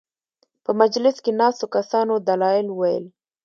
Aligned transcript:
په 0.63 0.71
مجلس 0.81 1.15
کې 1.23 1.31
ناستو 1.41 1.65
کسانو 1.75 2.13
دلایل 2.27 2.67
وویل. 2.71 3.05